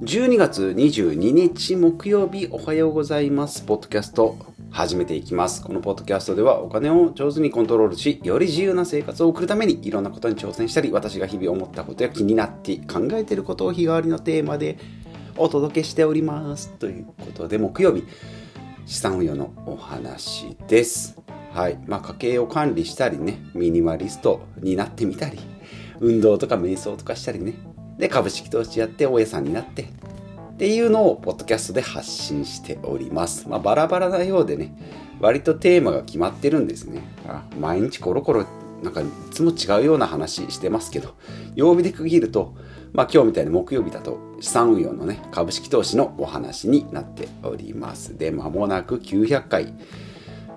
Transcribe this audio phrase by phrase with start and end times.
[0.00, 3.60] 12月22日木曜日おはようございます。
[3.60, 4.34] ポッドキャスト
[4.70, 5.62] 始めていきます。
[5.62, 14.78] このポッドキャストではお金を上手にコントロールし、より自由な生活を送るためにいろんなことに挑戦したり、私が日々思ったことや気になって考えていることを日替わりのテーマで
[15.36, 16.70] お届けしております。
[16.78, 18.04] ということで木曜日、
[18.86, 21.20] 資産運用のお話です。
[21.52, 21.78] はい。
[21.86, 25.38] まあ家計を管理したりね、ミニマリストになってみたり、
[26.00, 27.52] 運動とか瞑想とかしたりね、
[28.00, 29.86] で、株式投資やって大家さんになって、っ
[30.56, 33.46] ていうのをポッドキャストで発信しております。
[33.48, 34.74] まあ、バラバラなようでね、
[35.20, 37.02] 割とテーマが決まってるんですね。
[37.28, 38.46] あ毎日コロコロ、
[38.82, 41.14] なんかいつも違うような話してますけど、
[41.54, 42.54] 曜日で区切ると、
[42.92, 48.16] まあ今日みたいに木曜日だと資産運用のね、株式投資のお話になっております。
[48.16, 49.74] で、間もなく900回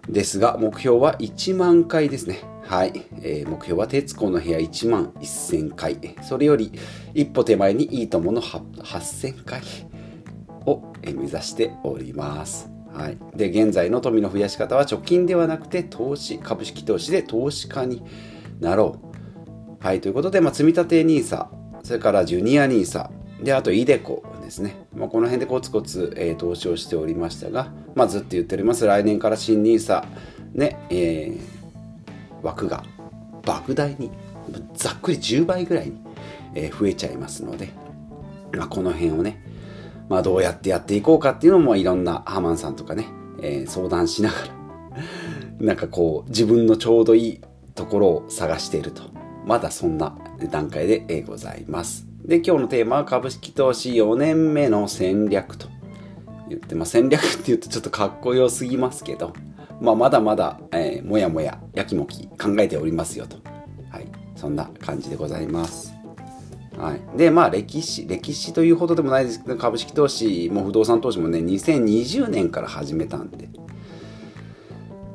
[0.08, 2.42] ですが、目標は1万回ですね。
[2.64, 3.06] はい。
[3.22, 5.98] えー目標は徹子の部屋1万1000回。
[6.22, 6.72] それより
[7.14, 9.62] 一歩手前にいいともの8000回
[10.66, 12.70] を目指しております。
[12.94, 13.18] はい。
[13.36, 18.04] で、現在の富の増やし方は貯金ではなくて投資、株式投資で投資家に
[18.60, 19.00] なろ
[19.82, 19.84] う。
[19.86, 20.02] はい。
[20.02, 21.48] ということで、まあ、積立 NISA、
[21.84, 23.10] それからジュニア NISA、
[23.44, 24.24] で、あと、イデコ
[24.54, 24.76] ですね。
[24.96, 28.86] まあ、この辺でコツコツ、えー投資をしておりましたが、まあ、ずっと言っております。
[28.86, 30.06] 来年から新 NISA、
[30.54, 32.84] ね、えー枠が
[33.44, 34.12] 莫大に、
[34.76, 36.00] ざっくり10倍ぐらいに、
[36.54, 37.70] えー増えちゃいますので、
[38.56, 39.44] まあ、この辺をね、
[40.10, 43.08] まあ、どうやってやっていこうかっていうのもいろんなハマンさんとかね、
[43.42, 44.48] えー相談しながら、
[45.66, 47.42] なんかこう、自分のちょうどいい
[47.74, 49.04] ところを探していると。
[49.46, 50.16] まだそんな
[50.52, 52.13] 段階でございます。
[52.26, 55.68] で、今日のテーマは株式投資4年目の戦略と
[56.48, 59.34] 言って、まあ、戦略って言うとちょっとかっこよすぎますけど、
[59.82, 63.38] まあ、まだまだ、えーもやもや、やきもき考えておりますよと。
[63.90, 64.08] はい。
[64.36, 65.94] そんな感じでございます。
[66.78, 73.48] はい、でまあ歴史歴史というほどでもないですけど株式投資も不動産投資もね2020年から始めたんで、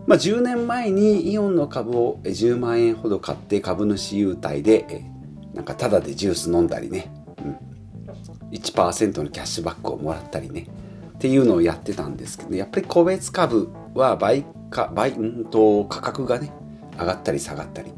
[0.06, 5.17] まあ、10年前にイオンの株を10万円ほど買って株主優待でえ
[5.58, 7.10] なんかタダでジュース飲んだりね、
[7.44, 10.68] うん、1%のキャッシュバックをもらったりね。
[11.16, 16.52] っていうのをやってたんですけどやっぱり個別株は倍か倍うんと価格がね
[16.92, 17.92] 上がったり下がったり。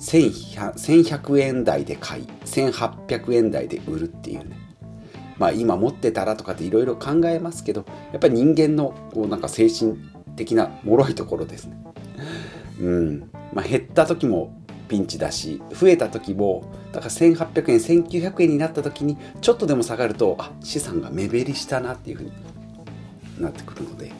[0.00, 4.58] 1100 1100円台で買い1800円台で売るっていうね。
[5.38, 9.96] まあ今持ってたらとかっていろいろ考えますけどやっぱり人間のこうなんか精神
[10.34, 11.80] 的な脆いところですね。
[12.80, 13.30] うん。
[13.52, 14.58] まあ減った時も
[14.88, 22.32] ピンチだし増えた時もだから1800円1900円になった時にちょっとでも下がるとあ資産が目減りしたなっていうふうに
[23.38, 24.10] なってくるので、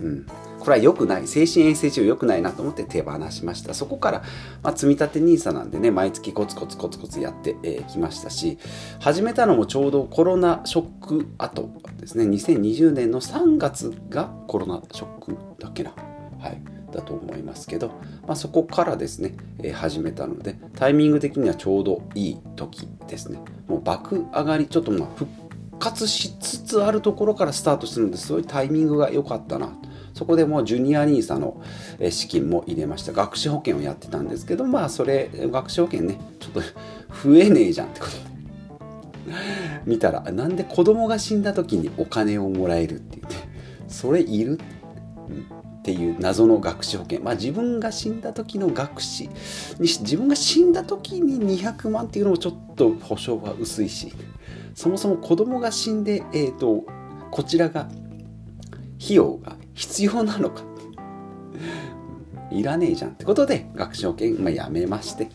[0.00, 0.26] うん、
[0.58, 3.74] これは良くない精神衛生上良くないなと思って手放しました。
[3.74, 4.22] そこから、
[4.62, 8.58] まあ、積み立て NISA なんでね毎月コツコツコツコツやってき、えーきましたし
[8.98, 11.68] 始めたのもちょうどコロナショック後
[12.00, 12.24] ですね。
[12.24, 15.92] 2020年の3月がコロナショックだっけな。
[16.40, 16.73] はい。
[16.94, 17.88] だと思いますけど、
[18.26, 23.38] まあ、そこからですね、え始めたのでタイミング的にはちょうどいい時ですね。
[23.68, 25.30] もう爆上がりちょっとまあ復
[25.78, 29.76] 活しつつあるところからスタートするのですごいタイミングが良かったな。
[30.14, 31.60] そこでもうジュニア NISA の
[32.10, 33.12] 資金も入れました。
[33.12, 36.60] 学資保険をやってたんですけどまあそれ学資保険ねちょっと
[37.28, 38.34] 増えねえじゃんってことで。
[39.86, 43.36] 見たらなんで子供が死んだ時にお金をもらえるって言って
[43.88, 44.58] それいる？
[45.28, 45.46] うん。
[45.84, 47.20] っていう謎の学資保険。
[47.20, 49.30] まあ自分が死んだ時の学資に
[49.80, 54.10] 自分が死んだ時に200万っていうのもちょっと保証は薄いし
[54.74, 56.86] そもそも子供が死んで、えー、と
[57.30, 60.62] こちらが費用が必要なのか。
[62.50, 65.28] いらねえじゃんってことで学資保険、まあ、やめまして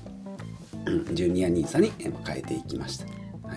[1.12, 1.92] ジュニア NISA に
[2.26, 3.06] 変えていきました、
[3.48, 3.56] は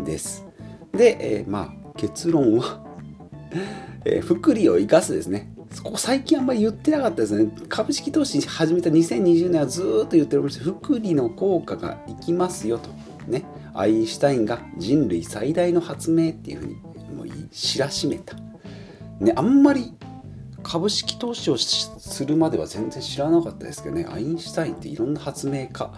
[0.00, 0.44] い、です。
[0.92, 2.84] で、えーまあ結論は
[4.04, 5.52] えー福利を生かすですね。
[5.82, 7.50] ここ最近あんまり言ってなかったですね。
[7.68, 10.64] 株式投資始めた2020年はずっと言っておりました。
[10.64, 12.90] 福利の効果がいきますよと。
[13.26, 13.44] ね。
[13.74, 16.74] アインシュタインが人類最大の発明っていうふうに
[17.14, 18.36] もう知らしめた。
[19.20, 19.94] ね、あんまり
[20.62, 24.06] 株式投資をするまでは全然知らなかったですけどね。
[24.10, 25.92] アインシュタインっていろんな発明家、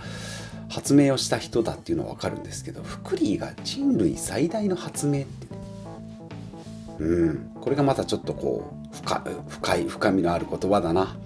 [0.69, 5.49] 発明をした人だっていうのはわかるんですけど、福利が人類最大の発明って
[6.99, 11.17] うん、これがまたちょっとこう深深い深みのある言葉だな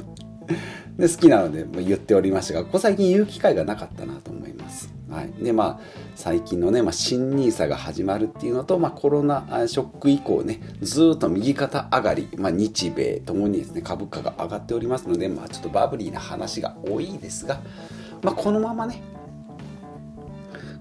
[0.98, 4.92] で好きなので言っておりましたがここ最近言う機会がなかったなと思います。
[5.10, 5.80] はい、でまあ
[6.14, 17.60] 最近のね、まあ、新 NISA が始まるっていうのと、まあ、コロナショック以降ねずっと右肩上がり、まあ、日米ともにですね株価が上がっておりますので、まあ、ちょっとバブリーな話が多いですが、
[18.22, 19.02] まあ、このままね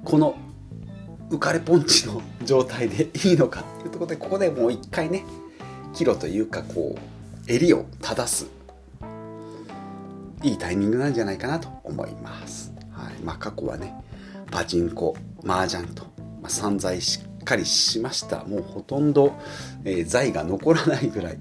[0.06, 0.36] この
[1.30, 5.26] 浮かれポンチの状態でいいのかっていうところでここでもう一回ね
[5.94, 8.48] キロというかこう襟を正す
[10.44, 12.74] いいタイミングなんじゃないかなと思います。
[12.92, 13.14] はい。
[13.24, 13.94] まあ、過去はね
[14.50, 15.16] パチンコ
[15.46, 16.04] 麻雀と、
[16.42, 18.44] まあ、散財しっかりしました。
[18.46, 19.34] もうほとんど、
[19.84, 21.38] えー、財が残らないぐらい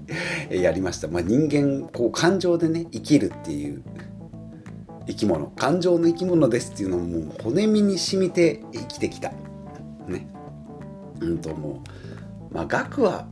[0.61, 3.83] やりました、まあ、人間こう感情でね生きるっていう
[5.07, 5.47] 生き物。
[5.47, 9.31] 感情の生き物ですっていうのももう骨身に染みて生きてきた。
[10.07, 10.27] ね。
[11.19, 11.81] うんとも
[12.51, 13.27] うまあ額は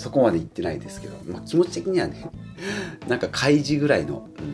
[0.00, 2.30] そこまでいってないですけど、まあ、気持ち的にはね
[3.06, 4.48] なんか開示ぐらいの、うん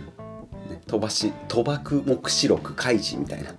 [0.70, 3.54] ね、飛ばし賭博目視録開示みたいな。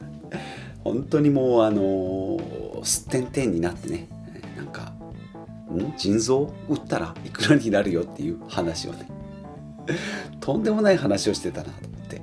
[0.84, 4.08] 本当にもうあのー、すってんてんになってね
[4.56, 4.94] なんか
[5.70, 9.10] ん腎臓打ったらいくらになるよっていう話をね
[10.40, 12.22] とんでもない話をしてたなと思って、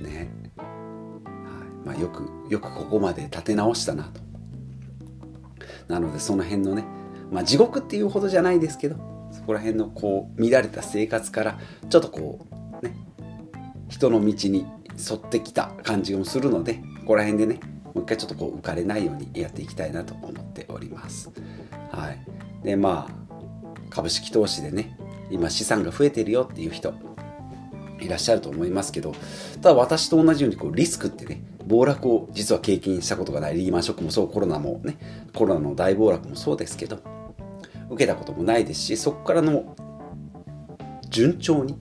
[0.00, 1.86] うん、ね、はい。
[1.86, 4.20] まあ、よくよくここまで立て直したなと。
[5.88, 6.84] なのでその辺のね
[7.30, 8.96] まあ地獄っていうほどじゃないですけど
[9.32, 11.58] そこら辺のこう乱れた生活から
[11.88, 12.46] ちょっとこ
[12.82, 12.94] うね
[13.88, 14.66] 人の道に
[14.98, 17.60] 沿ってきた感じもするのでここら辺でね
[17.94, 21.30] もう一回ちょっとこう浮かれないようにやっていきたいなと思っております。
[21.90, 22.18] はい、
[22.64, 23.28] でまあ
[23.90, 24.96] 株式投資でね
[25.30, 26.94] 今資産が増えてるよっていう人
[28.00, 29.14] いらっしゃると思いますけど
[29.62, 34.96] ただ私と同じようにこうリスクってね暴落を実は経験したことがないリーマンショックもそうコロナもね
[35.34, 37.00] コロナの大暴落もそうですけど
[37.90, 39.76] 受けたこともないですしそこからの
[41.08, 41.78] 順調に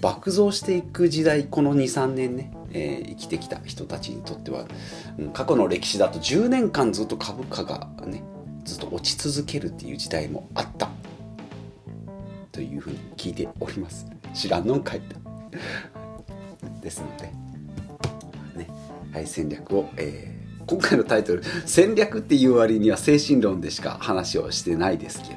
[0.00, 4.66] 爆増していく時代この23年ね、えー、生きてきた人たちにとっては、
[5.18, 8.22] うん、過去の歴史だと10年間ずっと株価がね
[8.64, 10.88] ずっと落ち続けるっていう時代もあった。
[12.56, 14.06] というふうに聞いております。
[14.32, 15.02] 知らんのんかい
[16.80, 17.26] ですので、
[18.56, 18.66] ね
[19.12, 25.34] はい、戦略を、えー、今回のタイトル「戦略」っていう割には精神論でしか話をしてないですけど、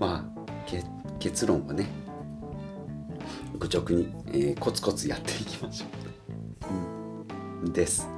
[0.00, 0.36] うん、まあ
[1.18, 1.88] 結論はね
[3.58, 5.86] 愚直に、えー、コツコツやっていきましょ
[7.62, 8.08] う、うん、です。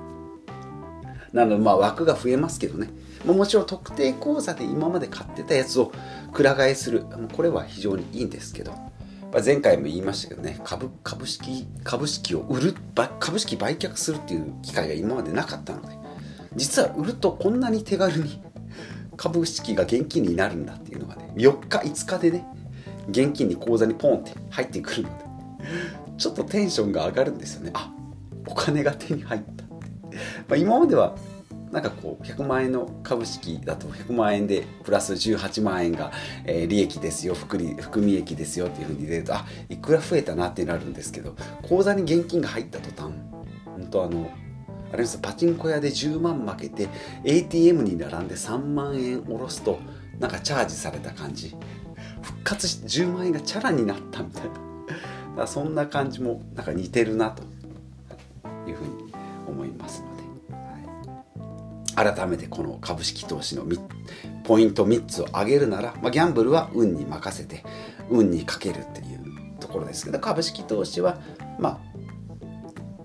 [1.32, 2.90] なのでまあ枠が増えますけどね。
[3.24, 5.92] もちろん特定口座で今まで買ってたやつを
[6.32, 7.04] くら替えする。
[7.32, 8.87] これは非常にいいんですけど。
[9.32, 12.74] ま前回も言いましたけどね株株式株式を売る
[13.18, 15.96] 株式売却するっていう機会が今までなかったので
[16.56, 18.42] 実は売るとこんなに手軽に
[19.16, 22.46] 株式が現金になるんだっていうのがね4日5日でね
[23.10, 25.24] 現金に口座にポンって入ってくるので
[26.16, 27.70] ちょっとテンションが上がるんですよね。
[27.74, 27.92] あ
[28.46, 29.78] お金が手に入った、ま
[30.50, 31.14] あ、今までは
[31.72, 36.12] なんかこう100万円の株式だと100万円でプラス18万円が、
[36.44, 43.12] えー、利益ですよ含利含み益ですよっていうふうに出るとあいくら増えたなってなるんですけど口座に現金が入った途端
[43.64, 44.30] 本当あの
[44.90, 45.18] あれです？
[45.18, 46.88] パチンコ屋で10万負けて
[47.24, 49.78] ATM に並んで3万円下ろすと
[50.18, 51.54] なんかチャージされた感じ。
[52.22, 54.50] 復活して10万円がチャラになったみたいな。
[55.36, 57.42] だそんな感じもなんか似てるなと
[58.68, 59.12] いうふうに
[59.46, 60.17] 思いますので、
[61.98, 63.64] 改めてこの株式投資の
[64.44, 67.64] ポイント3つを挙げるなら、まあ、ギャンブルは運に任せて
[68.08, 71.18] 運にかけるっていうところですけど株式投資は
[71.58, 71.78] まあ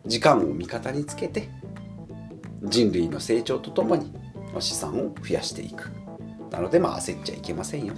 [0.06, 1.50] 時間を味方につけて
[2.62, 4.14] 人類の成長とともに
[4.60, 5.92] 資産を増やしていく。
[6.52, 7.96] なのでまあ焦っちゃいけませんよ。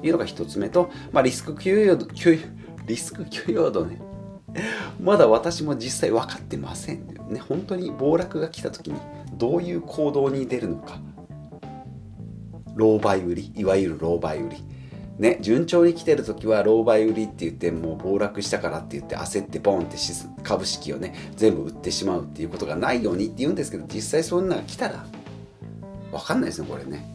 [0.00, 2.08] というのが1つ目と、まあ、リスク給与
[2.86, 4.00] リスク許容度ね。
[5.00, 9.00] まだ私も実際分かってませんねね本当に暴落が来た時に
[9.34, 10.98] どういう行動に出るのか。
[12.76, 14.64] 狼狽売りいわゆる狼狽売り。
[15.18, 19.96] ね順調に来てる時は狼狽売りって言ってもう暴落したからって言って焦ってボンって
[20.42, 25.04] 株式をね全部売ってしまうっていうことがないようにって言うんですけど実際そんなが来たら
[26.10, 27.06] 分かんないですねこれね、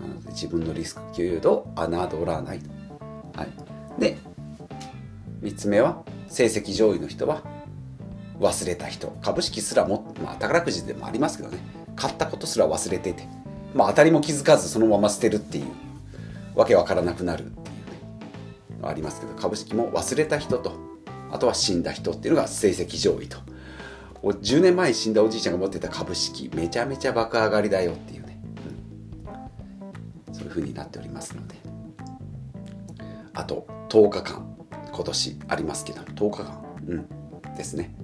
[0.00, 2.70] なので自分のリスク許容度を侮らないと。
[3.38, 4.00] はい。
[4.00, 4.16] で
[5.42, 7.42] 3つ目は成績上位の人は
[8.40, 11.58] 忘れた人株式すらも、まあ、宝くじでもありますけどね。
[11.96, 13.26] 買ったことすら忘れてて、
[13.74, 15.66] まあ、当たりも気づかずそのまま捨てるっていう
[16.54, 20.72] わけわからなくなるっていうねありますけど株式も忘れた人と
[21.32, 23.38] あとは死んだ人っていうのが成績上位と。
[24.22, 28.40] 10年前に死んだおじいちゃんが持ってた株式めちゃめちゃ爆上がりだよっていうね、
[30.28, 31.54] うん、そういうふうになっておりますので。
[33.36, 34.56] あと10日間。
[34.92, 36.64] 今年ありますけど10日間。
[36.88, 37.56] うん。
[37.56, 37.94] ですね。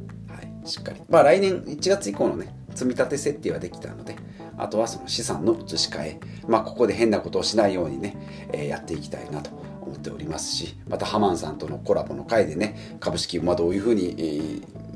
[0.64, 4.16] しっかりまあ来年1月以降のね積み立て設定はできたので
[4.56, 8.16] あとはその資産の移し替えまあここで変なことをしないようにね、
[8.52, 9.50] えー、やっていきたいなと
[9.80, 14.22] 思っておりますしまたハマンさんとのコラボの回でね株式まどういうふうに、え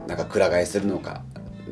[0.02, 1.22] ー、なんかくら替えするのか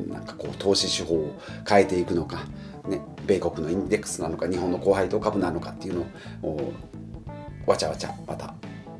[0.07, 2.43] なんかこう投資手法を変えていくのか、
[2.87, 6.73] ね、米国のインデックスなのか日本の高配当株なのかっていうのを
[7.65, 8.53] わちゃわちゃまた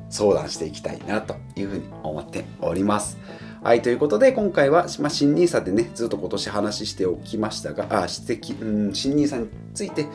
[0.08, 3.18] 相談していきたいなというふうに思っております。
[3.66, 10.06] はい、ということで今回は、まあ、新 NISA でね、ずっと今年話しておきましたが、あ、指摘、うん、新 NISA について、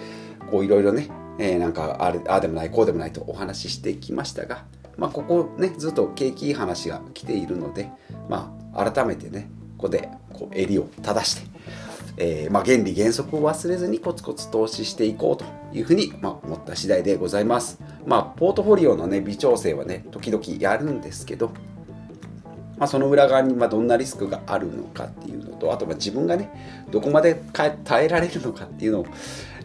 [0.50, 4.63] こういろいろね、えー、なんかあれ、あでもない、こうでもないとお話ししてきましたが、
[4.96, 7.91] まあ、ここね、ずっと景気いい話が来ているので、
[8.29, 11.41] まあ、改めてね、ここでこう襟を正して、
[12.15, 15.43] えー、まあ、原理原則を忘れずにコツコツ投資していこうと
[15.77, 17.81] いうふうに、まあ、思った次第でございます。
[18.05, 21.51] まあ、ポートフォリオのね、微調整はね、時々やるんですけど、
[22.81, 26.50] まあ、その裏側にまどんなリスクがあるのかっていうのと、あとま自分がね、
[26.89, 29.05] どこまで耐えられるのかっていうのを、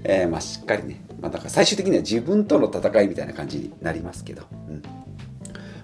[0.04, 4.82] えー、ましっかりね、まあ、だから最終的には自分との戦いみたいな感じになりますけど、うん。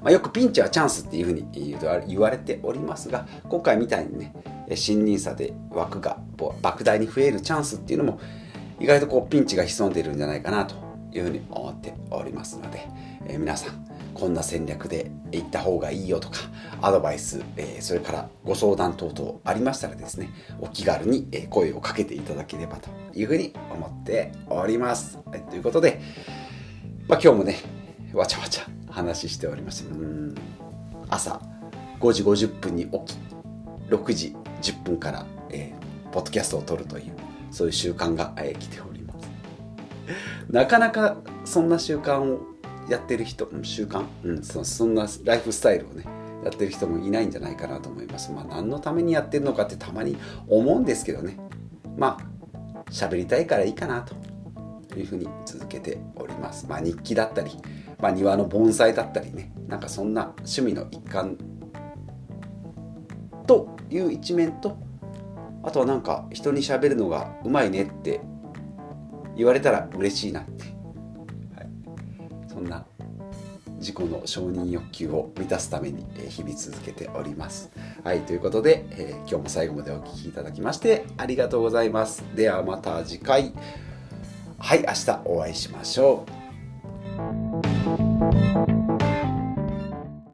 [0.02, 4.34] まあ、よくピンチはチャンスっていうふうに言われておりますが、今回みたいにね、
[4.74, 8.20] 新 NISA で枠が莫大に増えるチャンスっていうのも
[8.78, 10.74] 意外とこうピンチが潜んでいるんじゃないかなと
[11.12, 12.86] いうふうに思っておりますので、
[13.26, 13.91] えー、皆さん
[14.22, 16.38] こんな戦略で行った方がいいよとか
[16.80, 26.00] アドバイス、え、それからご相談等々ありましたらですねお気軽に声をかけていただければというふうに思っております、はい、ということで、
[27.08, 27.56] まあ、今日もね
[28.12, 29.92] わちゃわちゃ話しておりました。
[29.92, 30.34] うん。
[31.08, 31.40] 朝
[31.98, 33.18] 5時50分に起き
[33.88, 37.12] 6時10分から、えー、ポッドキャストを撮るという
[37.50, 39.28] そういう習慣が、えー、来ております。
[40.48, 42.51] なかなかそんな習慣を
[42.92, 46.04] やってる人習慣、うん、そそんなライフスタイルをね
[46.44, 48.32] やってる人もいないんじゃないかなと思います。
[48.32, 51.38] まあ何のためにやってるのかってたまに思うんですけどね。
[51.96, 54.14] まあ喋りたいからいいかなと
[54.98, 56.66] いうふうに続けております。
[56.68, 57.52] まあ日記だったり、
[57.98, 59.52] まあ、庭の盆栽だったりね。
[59.68, 61.38] なんかそんな趣味の一環
[63.46, 64.76] という一面と
[65.62, 68.20] あとはなんか人に喋るのがうまいねって
[69.36, 70.64] 言われたら嬉しいなって、
[72.52, 72.84] そんな
[73.78, 77.70] 自己の承認欲求を満たすために日々続けております。
[78.04, 82.22] はい、ということで、えー、今日も最後までお聴きいただきましてありがとうございます。
[82.34, 83.52] ではまた次回、
[84.58, 86.26] はい、明日お会いしましょ
[88.08, 88.11] う。